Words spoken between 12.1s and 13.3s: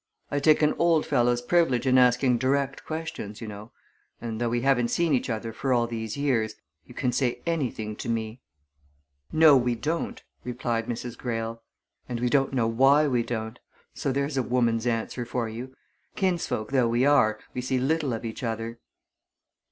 we don't know why we